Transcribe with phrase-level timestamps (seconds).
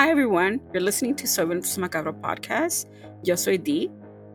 [0.00, 2.86] Hi everyone, you're listening to Sobremesa Macabro podcast.
[3.22, 3.90] Yo soy Dee.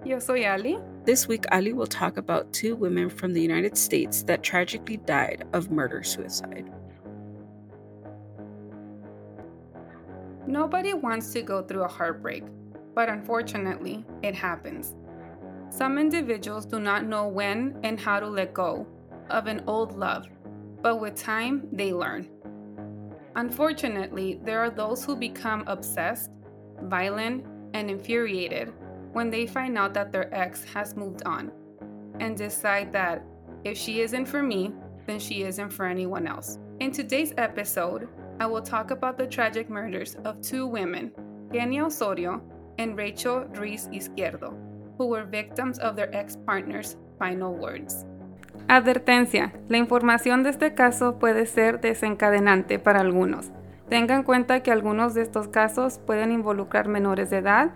[0.06, 0.78] Yo soy Ali.
[1.06, 5.44] This week, Ali will talk about two women from the United States that tragically died
[5.54, 6.72] of murder suicide.
[10.46, 12.44] Nobody wants to go through a heartbreak,
[12.94, 14.94] but unfortunately, it happens.
[15.72, 18.86] Some individuals do not know when and how to let go
[19.32, 20.28] of an old love,
[20.84, 22.30] but with time, they learn.
[23.36, 26.32] Unfortunately, there are those who become obsessed,
[26.84, 28.72] violent, and infuriated
[29.12, 31.52] when they find out that their ex has moved on
[32.20, 33.26] and decide that
[33.66, 34.72] if she isn't for me,
[35.06, 36.60] then she isn't for anyone else.
[36.80, 38.08] In today's episode,
[38.40, 41.12] I will talk about the tragic murders of two women,
[41.50, 42.42] Kenia Osorio
[42.78, 44.58] and Rachel Ruiz Izquierdo,
[44.98, 48.06] who were victims of their ex partner's final words.
[48.68, 53.52] Advertencia, la información de este caso puede ser desencadenante para algunos.
[53.90, 57.72] Tenga en cuenta que algunos de estos casos pueden involucrar menores de edad,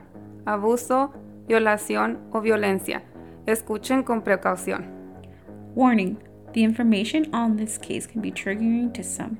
[0.46, 1.14] abuso,
[1.48, 3.04] violación o violencia.
[3.46, 4.88] Escuchen con precaución.
[5.76, 6.18] Warning,
[6.54, 9.38] the information on this case can be triggering to some.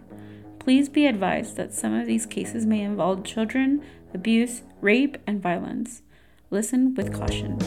[0.60, 3.82] Please be advised that some of these cases may involve children,
[4.14, 6.04] abuse, rape, and violence.
[6.52, 7.58] Listen with caution.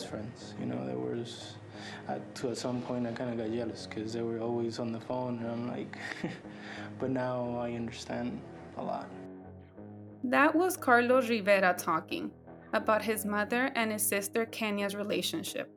[0.00, 0.54] Best friends.
[0.58, 1.56] You know, there was,
[2.08, 4.92] at, to at some point I kind of got jealous because they were always on
[4.92, 5.98] the phone, and I'm like,
[6.98, 8.40] but now I understand
[8.78, 9.10] a lot.
[10.24, 12.30] That was Carlos Rivera talking
[12.72, 15.68] about his mother and his sister Kenia's relationship.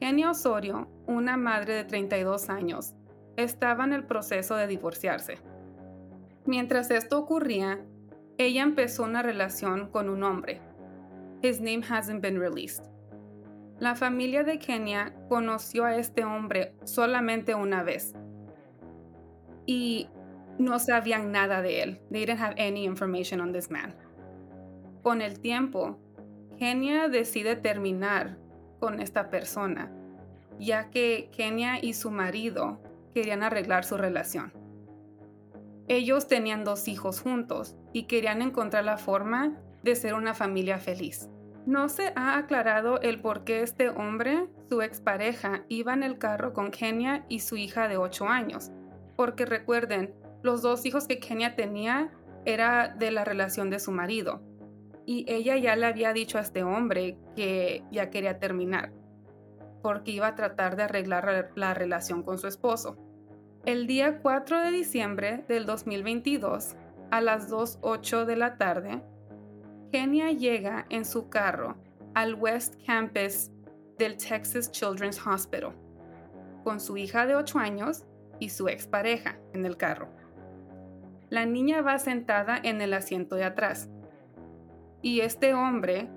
[0.00, 2.94] Kenya Osorio, una madre de 32 años,
[3.36, 5.36] estaba en el proceso de divorciarse.
[6.46, 7.78] Mientras esto ocurría,
[8.38, 10.62] ella empezó una relación con un hombre,
[11.40, 12.88] His name hasn't been released.
[13.80, 18.12] La familia de Kenia conoció a este hombre solamente una vez
[19.66, 20.08] y
[20.58, 22.00] no sabían nada de él.
[22.10, 23.94] They didn't have any information on this man.
[25.02, 25.96] Con el tiempo,
[26.58, 28.36] Kenia decide terminar
[28.80, 29.92] con esta persona,
[30.58, 32.82] ya que Kenia y su marido
[33.14, 34.52] querían arreglar su relación.
[35.86, 41.30] Ellos tenían dos hijos juntos y querían encontrar la forma de ser una familia feliz.
[41.68, 46.54] No se ha aclarado el por qué este hombre, su expareja, iba en el carro
[46.54, 48.70] con Kenia y su hija de 8 años.
[49.16, 52.10] Porque recuerden, los dos hijos que Kenia tenía
[52.46, 54.40] era de la relación de su marido.
[55.04, 58.90] Y ella ya le había dicho a este hombre que ya quería terminar,
[59.82, 62.96] porque iba a tratar de arreglar la relación con su esposo.
[63.66, 66.76] El día 4 de diciembre del 2022,
[67.10, 69.02] a las 2.08 de la tarde,
[69.92, 71.76] Kenia llega en su carro
[72.14, 73.50] al West Campus
[73.98, 75.72] del Texas Children's Hospital
[76.62, 78.04] con su hija de 8 años
[78.38, 80.08] y su expareja en el carro.
[81.30, 83.88] La niña va sentada en el asiento de atrás
[85.00, 86.08] y este hombre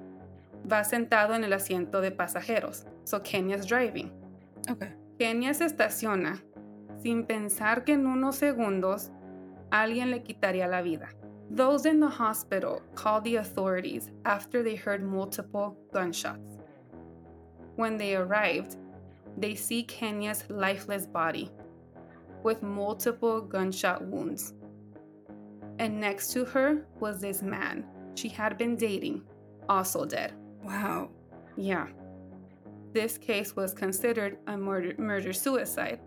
[0.69, 2.85] va sentado en el asiento de pasajeros.
[3.05, 4.11] So Kenya's driving.
[4.69, 4.93] Okay.
[5.17, 6.43] Kenia se estaciona
[7.01, 9.11] sin pensar que en unos segundos
[9.69, 11.09] alguien le quitaría la vida.
[11.53, 16.57] Those in the hospital called the authorities after they heard multiple gunshots.
[17.75, 18.77] When they arrived,
[19.35, 21.51] they see Kenia's lifeless body
[22.41, 24.53] with multiple gunshot wounds.
[25.77, 29.21] And next to her was this man she had been dating,
[29.67, 30.31] also dead.
[30.63, 31.09] Wow.
[31.57, 31.87] Yeah.
[32.93, 35.99] This case was considered a murder, murder suicide.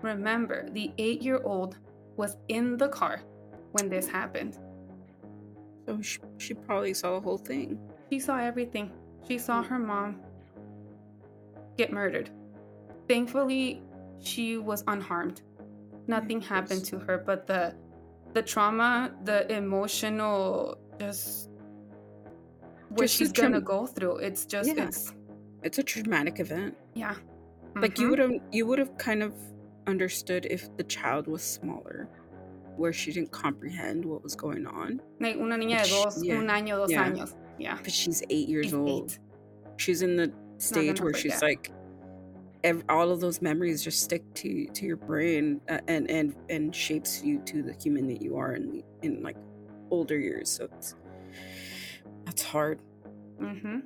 [0.00, 1.76] Remember, the eight year old
[2.16, 3.20] was in the car
[3.72, 4.58] when this happened.
[5.96, 7.78] So she, she probably saw the whole thing.
[8.10, 8.90] She saw everything.
[9.28, 10.20] She saw her mom.
[11.78, 12.28] get murdered.
[13.08, 13.82] Thankfully,
[14.20, 15.40] she was unharmed.
[16.06, 17.74] Nothing happened to her, but the
[18.34, 21.48] the trauma, the emotional just
[22.90, 24.16] what Just she's gonna go through.
[24.18, 24.84] It's just Yeah.
[24.86, 25.14] it's
[25.62, 26.76] It's a traumatic event.
[26.94, 27.14] yeah.
[27.76, 28.10] Like you Mhm.
[28.10, 29.32] would have you would have kind of
[29.86, 32.08] understood if the child was smaller,
[32.76, 35.00] where she didn't comprehend what was going on.
[35.20, 37.04] like una niña de dos, yeah, un año, dos yeah.
[37.08, 37.34] años.
[37.58, 37.78] Yeah.
[37.82, 38.88] But she's eight years She's old.
[39.12, 39.18] eight.
[39.76, 41.70] She's in the stage where she's like,
[42.64, 46.74] ev- all of those memories just stick to to your brain uh, and and and
[46.74, 49.36] shapes you to the human that you are in in like
[49.90, 50.48] older years.
[50.50, 50.94] So it's
[52.24, 52.80] that's hard.
[53.40, 53.82] Ujú.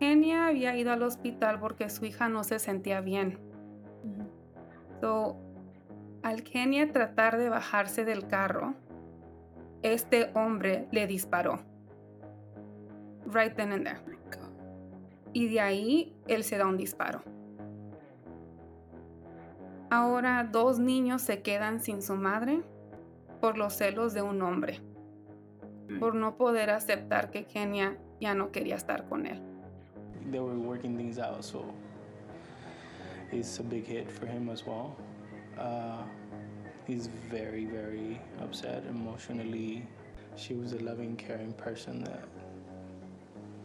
[0.00, 3.38] Kenia había ido al hospital porque su hija no se sentía bien.
[5.00, 5.36] So,
[6.22, 8.74] al Kenia tratar de bajarse del carro,
[9.82, 11.60] este hombre le disparó.
[13.26, 14.00] Right then and there.
[15.32, 17.22] Y de ahí él se da un disparo.
[19.90, 22.62] Ahora dos niños se quedan sin su madre
[23.40, 24.80] por los celos de un hombre,
[25.98, 29.40] por no poder aceptar que Kenia ya no quería estar con él.
[30.30, 31.64] They were working things out, so
[33.32, 34.94] it's a big hit for him as well.
[35.58, 36.02] Uh,
[36.86, 39.86] he's very, very upset emotionally.
[40.36, 42.24] She was a loving, caring person that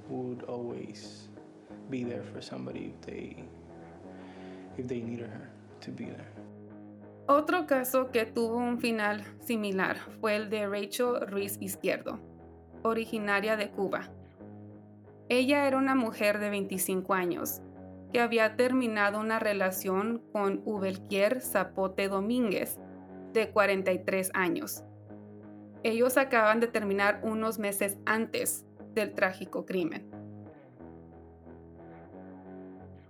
[0.09, 1.29] would always
[1.89, 3.43] be there for somebody if they
[4.77, 5.49] if they needed her
[5.81, 6.31] to be there.
[7.27, 12.19] Otro caso que tuvo un final similar fue el de Rachel Ruiz Izquierdo,
[12.83, 14.09] originaria de Cuba.
[15.27, 17.61] Ella era una mujer de 25 años
[18.15, 22.79] que había terminado una relación con Ubelquier Zapote Domínguez,
[23.33, 24.85] de 43 años.
[25.83, 30.09] Ellos acaban de terminar unos meses antes del trágico crimen.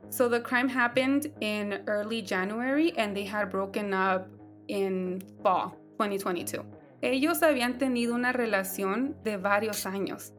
[0.09, 4.27] So the crime happened in early January and they had broken up
[4.65, 6.65] in fall 2022.
[7.03, 10.33] Ellos habían tenido una relación de varios años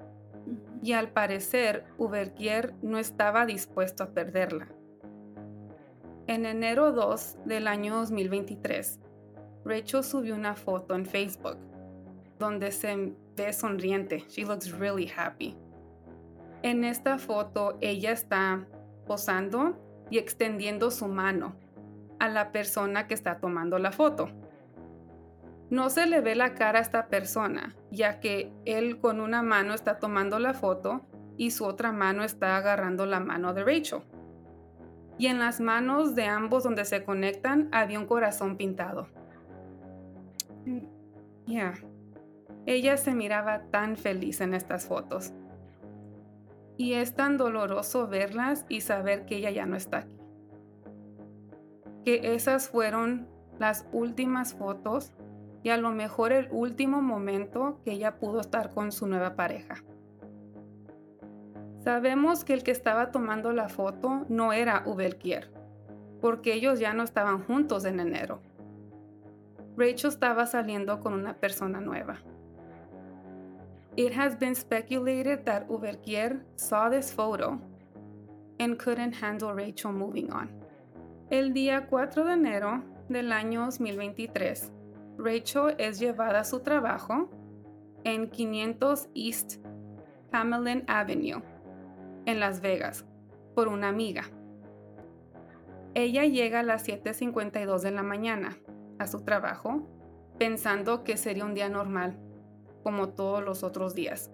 [0.86, 4.68] y al parecer Uberquier no estaba dispuesto a perderla.
[6.28, 9.00] En enero 2 del año 2023,
[9.64, 11.56] Rachel subió una foto en Facebook
[12.38, 14.26] donde se ve sonriente.
[14.28, 15.56] She looks really happy.
[16.62, 18.64] En esta foto ella está
[19.08, 19.76] posando
[20.08, 21.56] y extendiendo su mano
[22.20, 24.28] a la persona que está tomando la foto.
[25.68, 29.74] No se le ve la cara a esta persona, ya que él con una mano
[29.74, 31.04] está tomando la foto
[31.36, 34.02] y su otra mano está agarrando la mano de Rachel.
[35.18, 39.08] Y en las manos de ambos donde se conectan había un corazón pintado.
[41.46, 41.74] Yeah.
[42.66, 45.32] Ella se miraba tan feliz en estas fotos.
[46.76, 50.18] Y es tan doloroso verlas y saber que ella ya no está aquí.
[52.04, 53.28] Que esas fueron
[53.58, 55.14] las últimas fotos
[55.66, 59.82] y a lo mejor el último momento que ella pudo estar con su nueva pareja.
[61.82, 65.50] Sabemos que el que estaba tomando la foto no era Ubelquier,
[66.20, 68.38] porque ellos ya no estaban juntos en enero.
[69.76, 72.18] Rachel estaba saliendo con una persona nueva.
[73.96, 77.58] It has been speculated that Uberquier saw this photo
[78.60, 80.48] and couldn't handle Rachel moving on.
[81.28, 84.70] El día 4 de enero del año 2023,
[85.18, 87.30] Rachel es llevada a su trabajo
[88.04, 89.56] en 500 East
[90.32, 91.42] Hamelin Avenue,
[92.26, 93.04] en Las Vegas,
[93.54, 94.24] por una amiga.
[95.94, 98.58] Ella llega a las 7.52 de la mañana
[98.98, 99.88] a su trabajo
[100.38, 102.18] pensando que sería un día normal
[102.82, 104.30] como todos los otros días,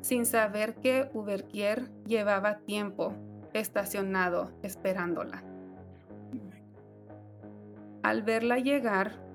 [0.00, 3.14] sin saber que Uberquier llevaba tiempo
[3.54, 5.42] estacionado esperándola.
[8.02, 9.27] Al verla llegar,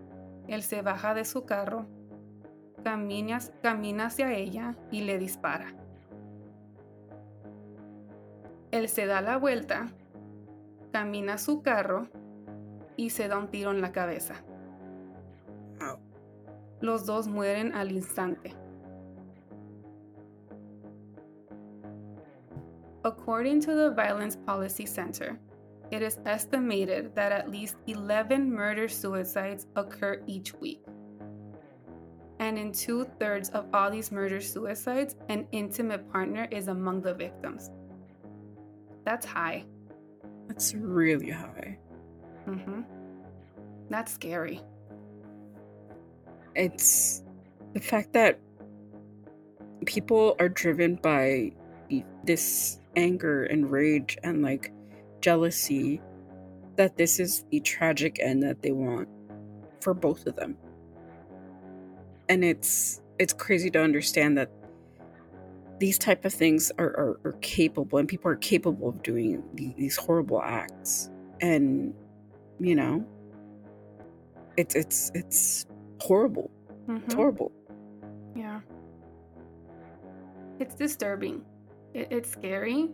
[0.47, 1.85] él se baja de su carro,
[2.83, 5.73] camina, camina hacia ella y le dispara.
[8.71, 9.87] Él se da la vuelta,
[10.91, 12.07] camina a su carro
[12.97, 14.35] y se da un tiro en la cabeza.
[16.81, 18.53] Los dos mueren al instante.
[23.05, 25.39] According to the Violence Policy Center,
[25.93, 30.81] it is estimated that at least 11 murder suicides occur each week.
[32.39, 37.13] And in two thirds of all these murder suicides, an intimate partner is among the
[37.13, 37.69] victims.
[39.05, 39.65] That's high.
[40.47, 41.77] That's really high.
[42.47, 42.81] Mm hmm.
[43.91, 44.61] That's scary.
[46.55, 47.23] It's
[47.73, 48.39] the fact that
[49.85, 51.51] people are driven by
[52.23, 54.71] this anger and rage and like
[55.23, 56.01] jealousy
[56.75, 59.07] that this is the tragic end that they want
[59.79, 60.57] for both of them.
[62.29, 64.51] And it's it's crazy to understand that
[65.79, 69.95] these type of things are, are, are capable and people are capable of doing these
[69.95, 71.09] horrible acts.
[71.41, 71.93] And
[72.59, 73.05] you know
[74.57, 75.65] it's it's it's
[75.99, 76.51] horrible.
[76.87, 77.05] Mm-hmm.
[77.05, 77.51] it's horrible.
[78.35, 78.59] Yeah.
[80.59, 81.43] It's disturbing.
[81.93, 82.89] It, it's scary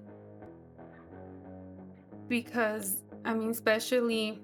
[2.30, 4.40] because i mean especially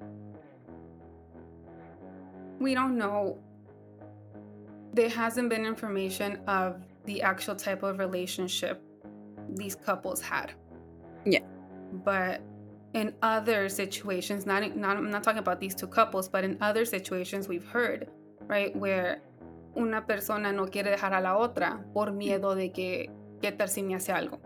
[2.60, 3.38] we don't know
[4.94, 8.82] there hasn't been information of the actual type of relationship
[9.50, 10.54] these couples had.
[11.26, 11.42] Yeah.
[11.92, 12.42] But
[12.94, 16.86] in other situations, not, not I'm not talking about these two couples, but in other
[16.86, 18.10] situations we've heard,
[18.48, 19.22] right, where
[19.78, 23.10] una persona no quiere dejar a la otra por miedo de que
[23.42, 24.40] qué tal si me hace algo.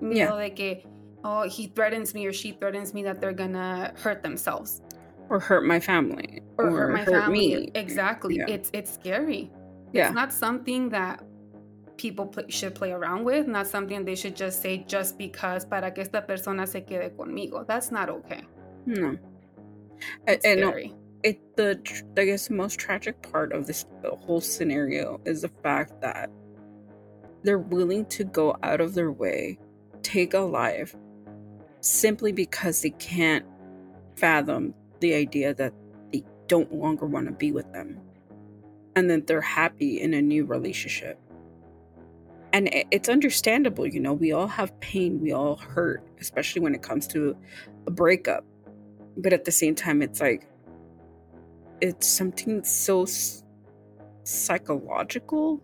[0.00, 0.36] Miedo yeah.
[0.36, 0.86] de que
[1.24, 4.82] oh he threatens me or she threatens me that they're gonna hurt themselves
[5.28, 7.56] or hurt my family or, or hurt my hurt family.
[7.56, 7.70] Me.
[7.74, 8.36] Exactly.
[8.36, 8.44] Yeah.
[8.48, 9.50] It's it's scary.
[9.92, 10.06] Yeah.
[10.06, 11.24] It's not something that
[11.96, 15.90] people play, should play around with, not something they should just say just because para
[15.90, 17.66] que esta persona se quede conmigo.
[17.66, 18.42] That's not okay.
[18.84, 19.16] No.
[20.26, 20.94] It's and scary.
[21.22, 21.80] it the
[22.18, 23.86] I guess the most tragic part of this
[24.26, 26.30] whole scenario is the fact that
[27.42, 29.58] they're willing to go out of their way,
[30.02, 30.94] take a life,
[31.82, 33.44] simply because they can't
[34.16, 35.74] fathom the idea that
[36.12, 38.00] they don't longer want to be with them.
[38.94, 41.18] And that they're happy in a new relationship.
[42.52, 46.82] And it's understandable you know we all have pain we all hurt especially when it
[46.82, 47.36] comes to
[47.86, 48.44] a breakup.
[49.16, 50.46] But at the same time it's like
[51.80, 53.06] it's something so
[54.24, 55.62] psychological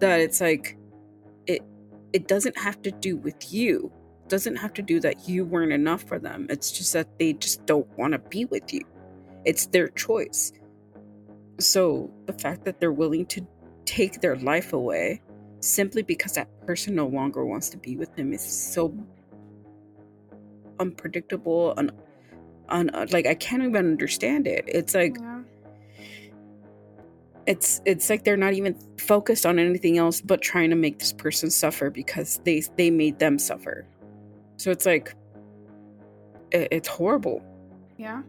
[0.00, 0.78] that it's like
[1.46, 1.62] it
[2.12, 3.92] it doesn't have to do with you
[4.28, 7.64] doesn't have to do that you weren't enough for them it's just that they just
[7.66, 8.82] don't want to be with you
[9.44, 10.52] it's their choice
[11.60, 13.46] so the fact that they're willing to
[13.84, 15.20] take their life away
[15.60, 18.94] simply because that person no longer wants to be with them is so
[20.78, 21.90] unpredictable and
[22.68, 24.64] un, un, like I can't even understand it.
[24.66, 25.40] It's like yeah.
[27.46, 31.12] it's it's like they're not even focused on anything else but trying to make this
[31.12, 33.86] person suffer because they they made them suffer.
[34.58, 35.14] So it's like
[36.50, 37.42] it, it's horrible.
[37.96, 38.24] Yeah.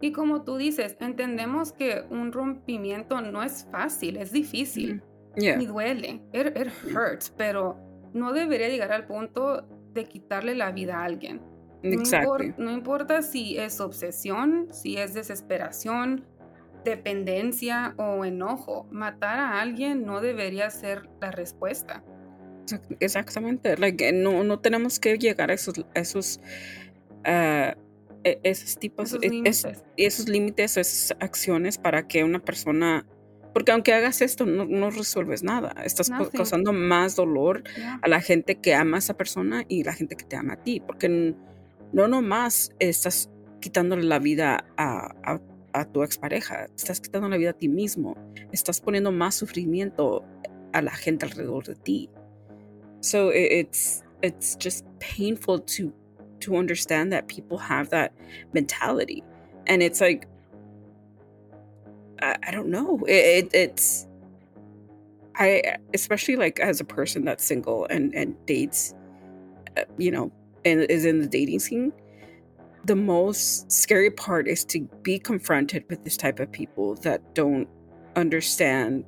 [0.00, 4.96] Y como tú dices, entendemos que un rompimiento no es fácil, es difícil.
[4.96, 5.40] Mm-hmm.
[5.40, 5.60] Yeah.
[5.60, 6.22] Y duele.
[6.32, 7.76] It, it hurts, pero
[8.12, 11.40] no debería llegar al punto de quitarle la vida a alguien.
[11.82, 12.54] Exactly.
[12.56, 16.24] No, no importa si es obsesión, si es desesperación,
[16.84, 18.86] dependencia o enojo.
[18.90, 22.02] Matar a alguien no debería ser la respuesta.
[23.00, 23.76] Exactamente.
[23.76, 26.40] Like, no, no tenemos que llegar a esos, esos,
[27.26, 27.78] uh,
[28.22, 29.64] esos tipos, esos límites.
[29.64, 33.06] Es, esos límites, esas acciones para que una persona
[33.54, 35.72] porque aunque hagas esto, no, no resuelves nada.
[35.84, 37.62] Estás causando más dolor
[38.02, 40.62] a la gente que ama a esa persona y la gente que te ama a
[40.62, 40.80] ti.
[40.80, 41.36] Porque
[41.92, 43.30] no nomás estás
[43.60, 45.40] quitándole la vida a, a,
[45.72, 48.16] a tu expareja, estás quitando la vida a ti mismo.
[48.50, 50.24] Estás poniendo más sufrimiento
[50.72, 52.10] a la gente alrededor de ti.
[53.04, 55.92] So it's it's just painful to
[56.40, 58.14] to understand that people have that
[58.54, 59.22] mentality.
[59.66, 60.26] And it's like
[62.22, 63.04] I, I don't know.
[63.06, 64.06] It, it, it's
[65.36, 68.94] I especially like as a person that's single and and dates,
[69.76, 70.32] uh, you know,
[70.64, 71.92] and is in the dating scene.
[72.86, 77.68] The most scary part is to be confronted with this type of people that don't
[78.16, 79.04] understand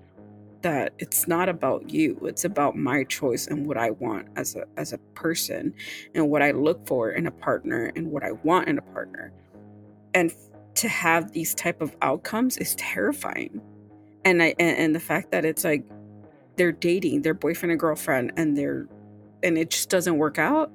[0.67, 4.65] that it's not about you it's about my choice and what i want as a
[4.77, 5.73] as a person
[6.17, 9.33] and what i look for in a partner and what i want in a partner.
[10.13, 10.33] And
[10.75, 13.61] to have these type of outcomes is terrifying.
[14.25, 15.85] And i and, and, the fact that it's like
[16.57, 18.89] they're dating their boyfriend and girlfriend and they're
[19.45, 20.73] and it just doesn't work out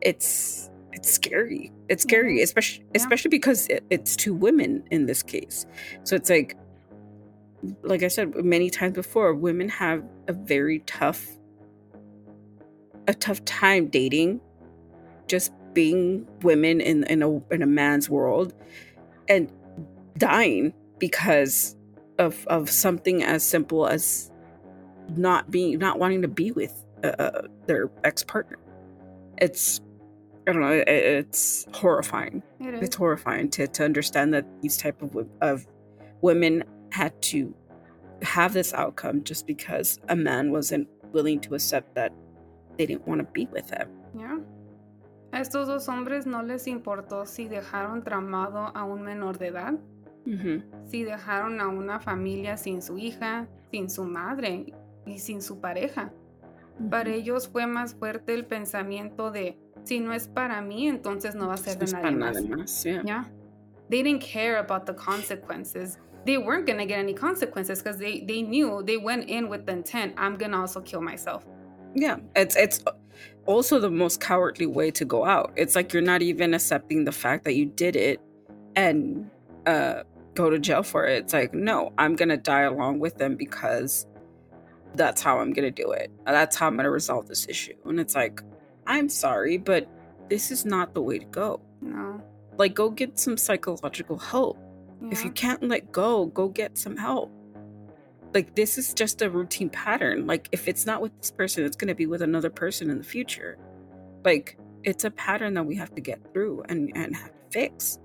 [0.00, 1.70] it's it's scary.
[1.88, 3.00] It's scary especially yeah.
[3.00, 5.66] especially because it, it's two women in this case.
[6.02, 6.56] So it's like
[7.82, 11.26] like i said many times before women have a very tough
[13.06, 14.40] a tough time dating
[15.26, 18.54] just being women in in a in a man's world
[19.28, 19.50] and
[20.18, 21.76] dying because
[22.18, 24.30] of of something as simple as
[25.16, 28.58] not being not wanting to be with uh, uh their ex partner.
[29.38, 29.80] It's
[30.46, 30.72] I don't know.
[30.72, 32.42] It, it's horrifying.
[32.60, 35.66] It it's horrifying to to understand that these type of of
[36.20, 37.54] women had to
[38.22, 42.12] have this outcome just because a man wasn't willing to accept that
[42.76, 43.88] they didn't want to be with him.
[44.14, 44.38] Yeah.
[45.32, 49.74] A estos dos hombres no les importó si dejaron tramado a un menor de edad,
[50.26, 50.64] Mhm.
[50.86, 54.72] si dejaron a una familia sin su hija, sin su madre
[55.06, 56.12] y sin su pareja.
[56.90, 61.48] Para ellos fue más fuerte el pensamiento de si no es para mí, entonces no
[61.48, 62.42] va a ser de nadie más.
[62.42, 62.82] más.
[62.84, 63.02] Yeah.
[63.04, 63.24] Yeah.
[63.88, 65.98] They didn't care about the consequences.
[66.26, 69.66] They weren't going to get any consequences because they, they knew they went in with
[69.66, 71.46] the intent, I'm going to also kill myself.
[71.94, 72.84] Yeah, it's it's
[73.46, 75.52] also the most cowardly way to go out.
[75.56, 78.20] It's like you're not even accepting the fact that you did it
[78.76, 79.28] and
[79.66, 81.24] uh go to jail for it.
[81.24, 84.06] It's like, no, I'm going to die along with them because
[84.94, 86.10] that's how I'm going to do it.
[86.24, 87.74] That's how I'm going to resolve this issue.
[87.84, 88.40] And it's like,
[88.86, 89.88] I'm sorry, but
[90.28, 91.60] this is not the way to go.
[91.80, 92.22] No.
[92.56, 94.58] Like go get some psychological help.
[95.10, 95.34] If you mm-hmm.
[95.34, 97.32] can't let go, go get some help.
[98.34, 100.26] Like this is just a routine pattern.
[100.26, 102.98] Like if it's not with this person, it's going to be with another person in
[102.98, 103.58] the future.
[104.24, 107.98] Like it's a pattern that we have to get through and and have to fix.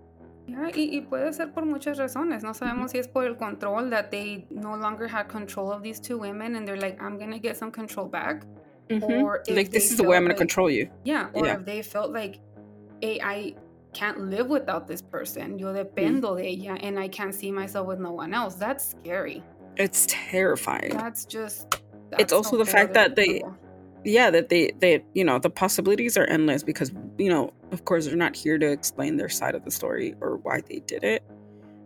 [0.47, 2.43] Yeah, y, y puede ser por muchas razones.
[2.43, 2.87] No sabemos mm-hmm.
[2.87, 6.55] si es por el control that they no longer had control of these two women
[6.55, 8.45] and they're like, I'm going to get some control back.
[8.89, 9.23] Mm-hmm.
[9.23, 10.89] Or if like this is the way I'm going to like- control you.
[11.03, 11.57] Yeah, or Yeah.
[11.57, 12.39] if they felt like,
[13.01, 13.55] hey, I
[13.95, 15.57] can't live without this person.
[15.57, 15.77] Yo mm.
[15.77, 18.55] dependo de ella and I can't see myself with no one else.
[18.55, 19.41] That's scary.
[19.77, 20.91] It's terrifying.
[20.91, 21.67] That's just.
[22.11, 23.41] It's that's a also the fact that they-
[24.05, 28.05] yeah that they they you know the possibilities are endless because you know of course
[28.05, 31.23] they're not here to explain their side of the story or why they did it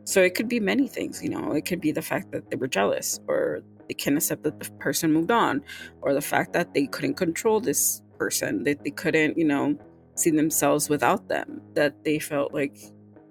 [0.03, 2.57] so it could be many things you know it could be the fact that they
[2.57, 5.63] were jealous or they can't accept that the person moved on
[6.01, 9.77] or the fact that they couldn't control this person that they couldn't you know
[10.19, 12.75] see themselves without them that they felt like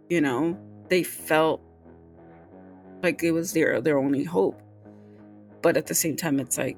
[0.09, 0.57] you know
[0.89, 1.61] they felt
[3.03, 4.57] like it was their their only hope
[5.63, 6.77] but at the same time it's like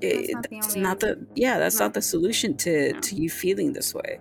[0.00, 1.86] it, not the that's not the yeah that's No.
[1.86, 3.00] not the solution to No.
[3.00, 4.20] to you feeling this way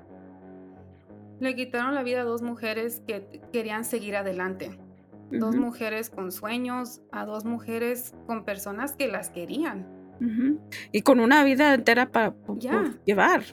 [1.41, 4.77] Le quitaron la vida a dos mujeres que querían seguir adelante.
[5.31, 9.87] Dos Mhm, mujeres con sueños, a dos mujeres con personas que las querían.
[10.19, 10.59] mhm.
[10.91, 12.35] y con una vida entera para
[13.05, 13.43] llevar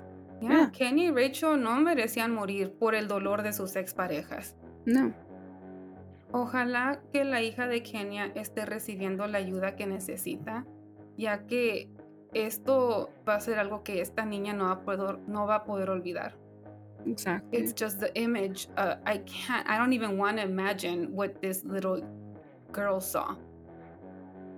[0.41, 0.71] Yeah, Yeah.
[0.73, 4.55] Kenny y Rachel no merecían morir por el dolor de sus exparejas.
[4.85, 5.15] no
[6.33, 10.67] Ojalá que la hija de Kenia esté recibiendo la ayuda que necesita,
[11.17, 11.89] ya que
[12.35, 15.65] esto va a ser algo que esta niña no va a poder, no va a
[15.65, 16.37] poder olvidar.
[17.07, 18.69] exactly It's just the image.
[18.77, 22.03] Uh, I can't, I don't even want to imagine what this little
[22.73, 23.37] girl saw.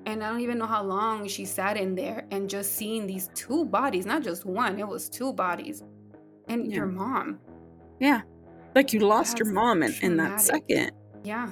[0.08, 3.28] And I don't even know how long she sat in there and just seeing these
[3.34, 5.84] two bodies, not just one, it was two bodies.
[6.48, 7.38] And your mom.
[8.00, 8.22] yeah
[8.74, 10.92] like you lost your mom in, in that second
[11.24, 11.50] Yeah.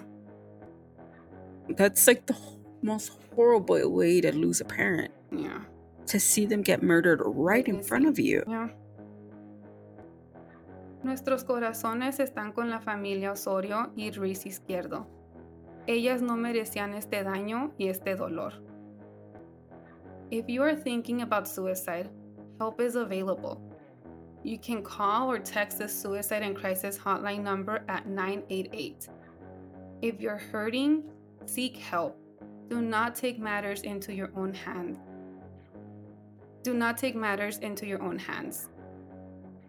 [1.77, 2.37] that's like the
[2.83, 5.61] most horrible way to lose a parent Yeah.
[6.07, 8.69] to see them get murdered right in front of you Yeah.
[11.03, 15.07] Nuestros corazones están con la familia Osorio y Ruiz Izquierdo.
[15.87, 18.53] Ellas no merecían este daño y este dolor.
[20.31, 22.11] If you are thinking about suicide,
[22.59, 23.61] help is available.
[24.43, 29.09] You can call or text the Suicide and Crisis Hotline number at 988.
[30.03, 31.05] If you're hurting,
[31.47, 32.17] seek help.
[32.69, 34.99] Do not take matters into your own hands.
[36.63, 38.69] Do not take matters into your own hands.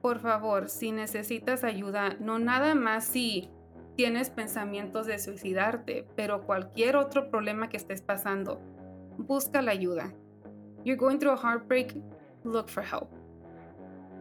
[0.02, 3.50] Por favor, si necesitas ayuda, no nada más si
[3.98, 8.62] tienes pensamientos de suicidarte, pero cualquier otro problema que estés pasando,
[9.18, 10.14] busca la ayuda.
[10.86, 11.96] You're going through a heartbreak,
[12.44, 13.10] look for help.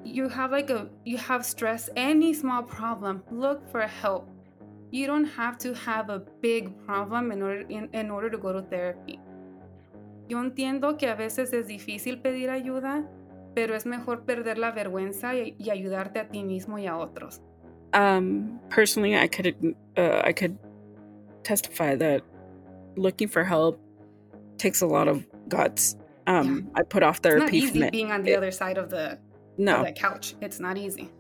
[0.03, 4.27] You have like a you have stress, any small problem, look for help.
[4.91, 8.53] You don't have to have a big problem in order in, in order to go
[8.55, 9.21] to therapy.
[10.27, 13.07] Yo entiendo que a veces es difícil pedir ayuda,
[13.55, 17.43] pero es mejor perder la vergüenza y, y ayudarte a ti mismo y a otros.
[17.93, 20.59] Um personally i could uh, i could
[21.43, 22.23] testify that
[22.97, 23.81] looking for help
[24.59, 25.97] takes a lot of guts.
[26.27, 28.91] Um i put off It's not therapy easy being on the it- other side of
[28.91, 29.19] the,
[29.59, 29.77] no.
[29.81, 30.35] of the couch.
[30.41, 31.11] It's not easy.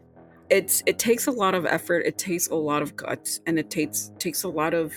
[0.51, 2.01] it's it takes a lot of effort.
[2.07, 4.93] It takes a lot of guts and it takes takes a lot of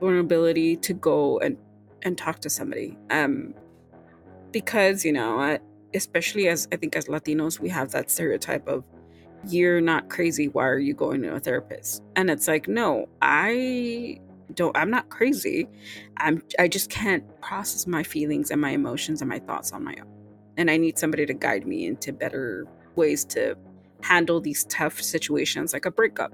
[0.00, 1.56] vulnerability to go and
[2.02, 2.96] and talk to somebody.
[3.10, 3.54] Um
[4.52, 5.58] because you know I,
[5.94, 8.84] especially as i think as latinos we have that stereotype of
[9.48, 14.18] you're not crazy why are you going to a therapist and it's like no i
[14.54, 15.68] don't i'm not crazy
[16.18, 19.94] i'm i just can't process my feelings and my emotions and my thoughts on my
[20.00, 20.12] own
[20.56, 23.56] and i need somebody to guide me into better ways to
[24.02, 26.32] handle these tough situations like a breakup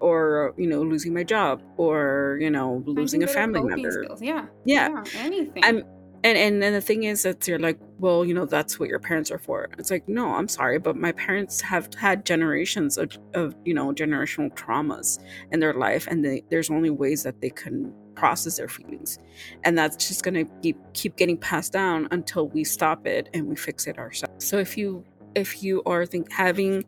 [0.00, 4.22] or you know losing my job or you know losing a family member skills.
[4.22, 4.46] Yeah.
[4.64, 5.02] Yeah.
[5.16, 5.64] Anything.
[5.64, 5.82] I'm
[6.24, 8.98] and and and the thing is that you're like well you know that's what your
[8.98, 9.68] parents are for.
[9.78, 13.92] It's like no i'm sorry but my parents have had generations of, of you know
[13.92, 15.18] generational traumas
[15.52, 19.18] in their life and they, there's only ways that they can process their feelings.
[19.64, 23.46] And that's just going to keep keep getting passed down until we stop it and
[23.46, 24.44] we fix it ourselves.
[24.44, 25.04] So if you
[25.34, 26.84] if you are think having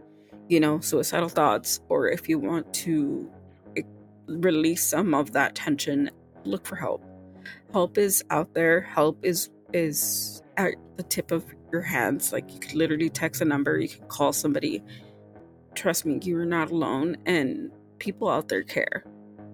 [0.48, 3.30] you know suicidal thoughts or if you want to
[3.76, 3.82] eh,
[4.26, 6.10] release some of that tension
[6.44, 7.04] look for help
[7.72, 8.80] help is out there.
[8.80, 12.32] Help is is at the tip of your hands.
[12.32, 14.82] Like you could literally text a number you can call somebody.
[15.74, 19.04] Trust me you're not alone and people out there care.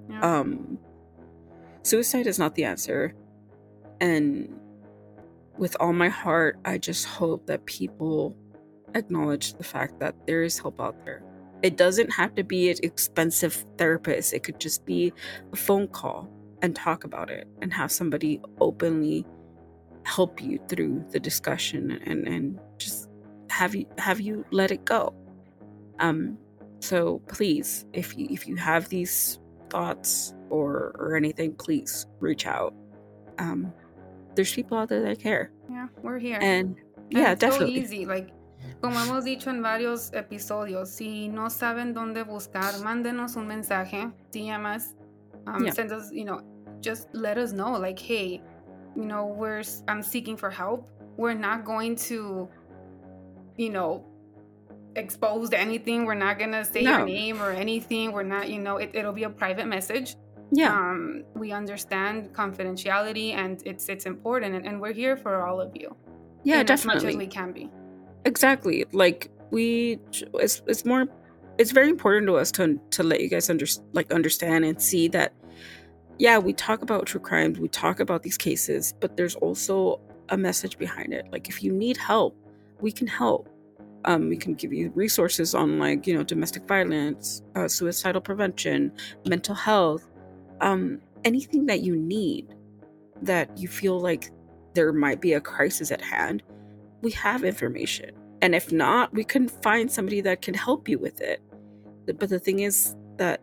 [0.09, 0.21] Yeah.
[0.21, 0.79] um
[1.83, 3.15] suicide is not the answer.
[4.01, 4.59] And
[5.59, 8.37] with all my heart i just hope that people
[8.95, 11.23] acknowledge the fact that there is help out there.
[11.63, 14.33] It doesn't have to be an expensive therapist.
[14.33, 15.13] It could just be
[15.53, 16.29] a phone call
[16.63, 19.27] and talk about it and have somebody openly
[20.05, 23.09] help you through the discussion and and just
[23.51, 25.15] have you have you let it go.
[25.99, 26.39] Um
[26.81, 32.75] so please if you if you have these thoughts or or anything please reach out.
[33.39, 33.73] Um
[34.35, 35.51] there's people out there that care.
[35.71, 36.39] Yeah we're here.
[36.41, 36.77] And, and
[37.11, 38.31] yeah definitely so easy like
[38.81, 44.67] Como hemos dicho en varios episodios, si no saben dónde buscar, mándenos un mensaje, DM
[44.67, 44.97] us
[45.47, 45.73] um, yeah.
[45.73, 46.43] send us you know
[46.81, 48.41] just let us know like hey
[48.97, 50.89] you know we're i'm seeking for help.
[51.17, 52.49] We're not going to
[53.57, 54.05] you know
[54.97, 56.05] expose anything.
[56.05, 56.99] We're not gonna say no.
[56.99, 58.13] your name or anything.
[58.13, 60.17] We're not you know it, it'll be a private message.
[60.53, 60.73] Yeah.
[60.73, 65.75] Um we understand confidentiality and it's it's important and, and we're here for all of
[65.75, 65.95] you.
[66.45, 67.71] Yeah definitely as much as we can be.
[68.25, 68.87] Exactly.
[68.93, 69.99] Like we
[70.35, 71.07] it's, it's more
[71.59, 75.09] it's very important to us to to let you guys under like understand and see
[75.09, 75.33] that
[76.19, 80.37] yeah, we talk about true crimes, we talk about these cases, but there's also a
[80.37, 81.27] message behind it.
[81.31, 82.37] Like if you need help,
[82.81, 83.49] we can help.
[84.05, 88.93] Um, we can give you resources on like you know domestic violence, uh, suicidal prevention,
[89.27, 90.07] mental health,
[90.61, 92.55] um, anything that you need
[93.23, 94.31] that you feel like
[94.75, 96.43] there might be a crisis at hand.
[97.03, 101.21] We have information, and if not, we can find somebody that can help you with
[101.21, 101.43] it.
[102.07, 103.43] But the thing is that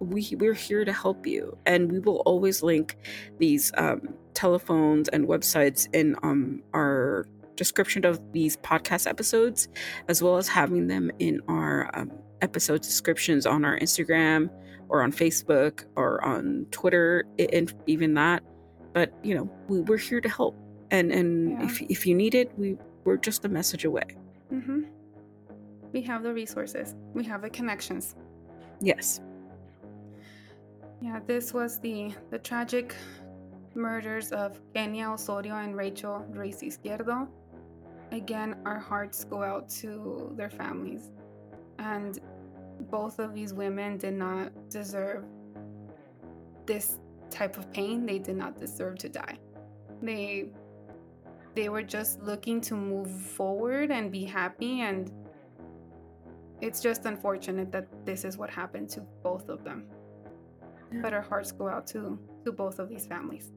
[0.00, 2.96] we we're here to help you and we will always link
[3.38, 7.26] these um, telephones and websites in um, our
[7.56, 9.68] description of these podcast episodes
[10.08, 12.10] as well as having them in our um,
[12.42, 14.50] episode descriptions on our instagram
[14.88, 18.42] or on facebook or on twitter and even that
[18.92, 20.56] but you know we, we're here to help
[20.90, 21.64] and and yeah.
[21.64, 24.04] if, if you need it we we're just a message away
[24.52, 24.82] mm-hmm.
[25.94, 28.14] We have the resources we have the connections
[28.80, 29.20] yes
[31.04, 32.94] yeah, this was the the tragic
[33.74, 37.28] murders of Kenia Osorio and Rachel Ruiz Izquierdo.
[38.10, 41.10] Again, our hearts go out to their families.
[41.78, 42.18] And
[42.90, 45.26] both of these women did not deserve
[46.64, 48.06] this type of pain.
[48.06, 49.38] They did not deserve to die.
[50.00, 50.46] They
[51.54, 55.12] they were just looking to move forward and be happy and
[56.64, 59.84] it's just unfortunate that this is what happened to both of them
[61.02, 63.52] but our hearts go out to to both of these families.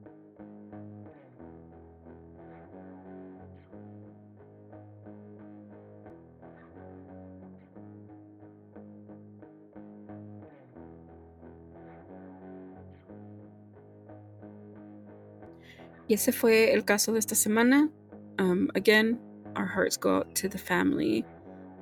[16.08, 17.90] Y ese fue el caso de esta semana.
[18.38, 19.18] Um, again,
[19.56, 21.22] our hearts go out to the family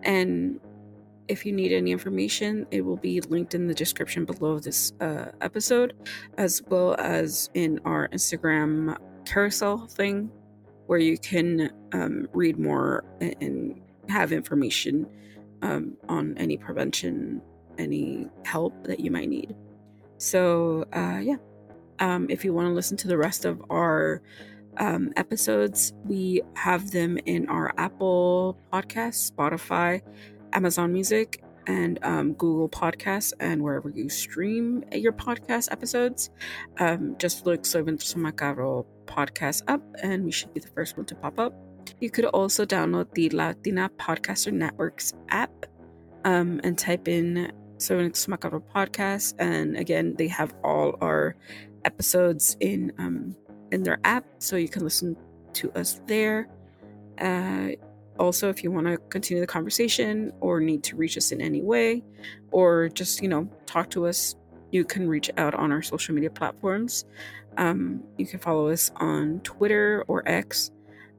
[0.03, 0.59] and
[1.29, 5.27] if you need any information, it will be linked in the description below this uh,
[5.41, 5.95] episode,
[6.39, 10.31] as well as in our Instagram carousel thing,
[10.87, 15.07] where you can um, read more and have information
[15.63, 17.43] um, on any prevention,
[17.79, 19.55] any help that you might need.
[20.19, 21.37] So, uh, yeah.
[21.99, 24.21] Um, if you want to listen to the rest of our
[24.77, 30.03] um, episodes, we have them in our Apple Podcast, Spotify,
[30.57, 36.31] Amazon Music, and um, Google Podcasts, and wherever you stream your podcast episodes.
[36.79, 41.15] Um, just look Soy Macabro podcast up, and we should be the first one to
[41.15, 41.53] pop up.
[42.01, 45.67] You could also download the Latina Podcaster Networks app
[46.25, 51.37] um, and type in Soy Macabro podcast, and again, they have all our
[51.85, 53.37] episodes in um,
[53.73, 55.17] in their app, so you can listen
[55.55, 56.49] to us there.
[57.19, 57.71] Uh,
[58.19, 61.63] also if you want to continue the conversation or need to reach us in any
[61.63, 62.03] way
[62.51, 64.37] or just you know talk to us
[64.71, 67.05] you can reach out on our social media platforms.
[67.57, 70.71] Um, you can follow us on Twitter or X,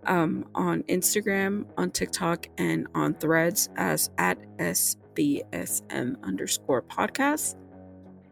[0.06, 7.56] um, on Instagram, on TikTok, and on Threads as at SBSM underscore podcast.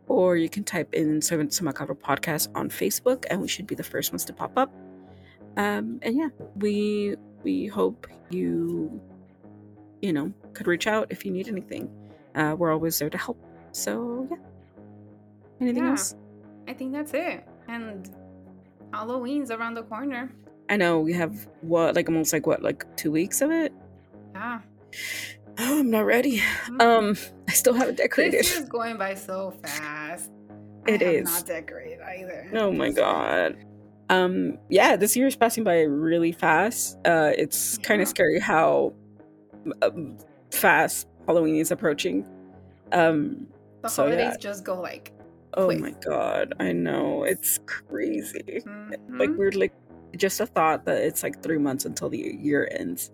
[0.07, 3.83] Or you can type in Seven Sumakaro podcast on Facebook, and we should be the
[3.83, 4.71] first ones to pop up.
[5.57, 7.15] Um, and yeah, we
[7.45, 8.99] we hope you
[10.01, 11.87] you know could reach out if you need anything.
[12.35, 13.37] Uh, we're always there to help.
[13.71, 14.37] So yeah.
[15.61, 15.91] Anything Yeah.
[15.91, 16.15] else?
[16.67, 17.47] I think that's it.
[17.69, 18.09] And
[18.91, 20.31] Halloween's around the corner.
[20.67, 23.71] I know we have what like almost like what like two weeks of it.
[24.33, 24.59] Yeah.
[25.57, 26.39] Oh, I'm not ready.
[26.67, 26.81] Mhm.
[26.81, 27.15] Um,
[27.47, 28.39] I still haven't decorated.
[28.41, 30.29] This year's going by so fast.
[30.85, 31.23] It I is.
[31.31, 32.49] not decorated either.
[32.55, 33.55] Oh my god.
[34.09, 36.97] Um, yeah, this year is passing by really fast.
[37.05, 38.93] Uh, it's kind of scary how
[39.81, 40.17] um,
[40.51, 42.25] fast Halloween is approaching.
[42.91, 43.47] Um,
[43.81, 44.37] The So, holidays yeah.
[44.37, 45.11] just go like.
[45.55, 45.79] oh Quick.
[45.79, 48.61] my god, I know it's crazy.
[49.09, 49.37] Like mhm.
[49.37, 49.73] we're like
[50.17, 53.11] just a thought that it's like three months until the year ends.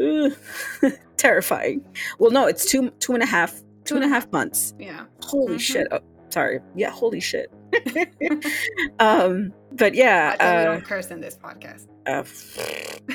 [0.00, 0.32] Ugh.
[1.16, 1.84] Terrifying.
[2.20, 3.52] Well, no, it's two two and a half
[3.84, 4.74] two and a half months.
[4.78, 5.06] yeah.
[5.24, 5.60] Holy Mhm.
[5.60, 5.88] shit!
[5.90, 5.98] Oh,
[6.30, 6.60] sorry.
[6.76, 7.50] Yeah, holy shit.
[8.98, 11.86] um, but yeah, uh, don't curse in this podcast.
[12.06, 12.24] uh,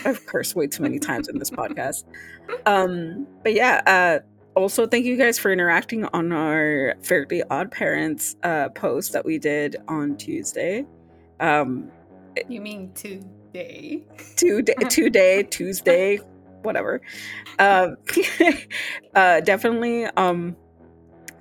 [0.09, 2.03] I've cursed way too many times in this podcast.
[2.65, 4.19] Um, but yeah, uh,
[4.55, 9.37] also thank you guys for interacting on our Fairly Odd Parents uh, post that we
[9.39, 10.85] did on Tuesday.
[11.39, 11.91] Um,
[12.47, 14.03] You mean today?
[14.35, 16.19] Tuesday, Tuesday, Tuesday,
[16.61, 17.01] whatever.
[17.59, 17.97] Um,
[19.15, 20.55] uh, definitely, um,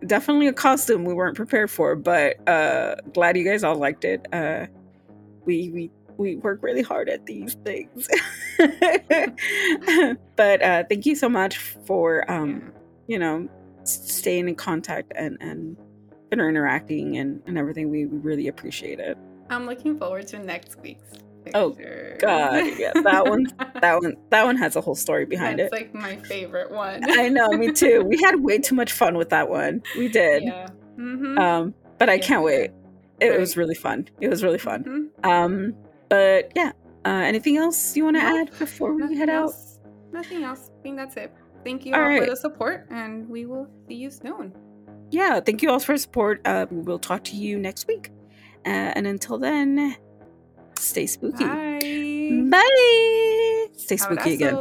[0.07, 4.27] definitely a costume we weren't prepared for, but uh, glad you guys all liked it.
[4.33, 4.67] Uh,
[5.45, 8.09] we we we work really hard at these things,
[10.37, 12.73] but uh, thank you so much for um,
[13.07, 13.49] you know
[13.85, 15.77] staying in contact and and
[16.33, 17.91] interacting and and everything.
[17.91, 19.19] We, we really appreciate it.
[19.51, 21.19] I'm looking forward to next week's.
[21.55, 21.71] Oh.
[22.19, 23.47] God, yeah, that one-
[23.81, 25.83] That one that one has a whole story behind That's it.
[25.87, 27.03] It's like my favorite one.
[27.11, 28.03] I know, me too.
[28.07, 29.83] We had way too much fun with that one.
[29.97, 30.45] We did.
[30.45, 30.69] Yeah.
[30.99, 31.39] Mm-hmm.
[31.39, 32.23] Um, but I Yeah.
[32.23, 32.71] can't wait.
[33.21, 33.41] It Right.
[33.41, 34.09] was really fun.
[34.21, 35.11] It was really fun.
[35.25, 35.29] Mhm.
[35.29, 35.75] Um,
[36.09, 36.73] but yeah.
[37.05, 39.53] Uh, anything else you want to No, add before we head out?
[40.13, 40.71] Nothing else.
[40.79, 41.33] I think that's it.
[41.65, 42.23] Thank you All all, right.
[42.23, 44.53] for the support, and we will see you soon.
[45.11, 45.41] Yeah.
[45.41, 46.41] Thank you all for support.
[46.45, 48.11] Uh, we'll talk to you next week.
[48.65, 49.97] Uh, and until then,
[50.79, 51.45] stay spooky.
[51.45, 52.49] Bye.
[52.51, 53.67] Bye.
[53.77, 54.57] Stay spooky again.